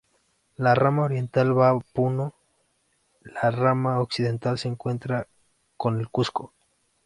[0.67, 2.33] La rama oriental va a Puno;
[3.21, 5.27] la rama occidental se encuentra
[5.77, 6.55] con el Cusco.